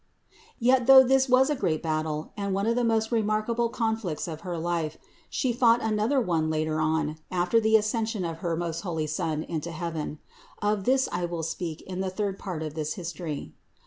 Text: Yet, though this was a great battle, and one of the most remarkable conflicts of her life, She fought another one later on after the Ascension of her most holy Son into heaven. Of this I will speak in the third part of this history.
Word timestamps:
Yet, 0.57 0.87
though 0.87 1.03
this 1.03 1.29
was 1.29 1.51
a 1.51 1.55
great 1.55 1.83
battle, 1.83 2.33
and 2.35 2.55
one 2.55 2.65
of 2.65 2.75
the 2.75 2.83
most 2.83 3.11
remarkable 3.11 3.69
conflicts 3.69 4.27
of 4.27 4.41
her 4.41 4.57
life, 4.57 4.97
She 5.29 5.53
fought 5.53 5.79
another 5.83 6.19
one 6.19 6.49
later 6.49 6.79
on 6.81 7.19
after 7.29 7.59
the 7.59 7.75
Ascension 7.77 8.25
of 8.25 8.39
her 8.39 8.57
most 8.57 8.81
holy 8.81 9.05
Son 9.05 9.43
into 9.43 9.69
heaven. 9.69 10.17
Of 10.59 10.85
this 10.85 11.07
I 11.11 11.25
will 11.25 11.43
speak 11.43 11.83
in 11.83 12.01
the 12.01 12.09
third 12.09 12.39
part 12.39 12.63
of 12.63 12.73
this 12.73 12.93
history. 12.93 13.53